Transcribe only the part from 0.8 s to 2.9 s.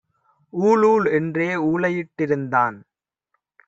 ஊழ் என்றே ஊளையிட் டிருந்தான்.